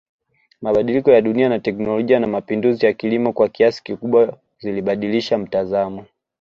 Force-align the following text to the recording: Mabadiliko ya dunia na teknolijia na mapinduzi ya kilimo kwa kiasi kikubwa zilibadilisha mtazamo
Mabadiliko 0.61 1.11
ya 1.11 1.21
dunia 1.21 1.49
na 1.49 1.59
teknolijia 1.59 2.19
na 2.19 2.27
mapinduzi 2.27 2.85
ya 2.85 2.93
kilimo 2.93 3.33
kwa 3.33 3.49
kiasi 3.49 3.83
kikubwa 3.83 4.37
zilibadilisha 4.59 5.37
mtazamo 5.37 6.05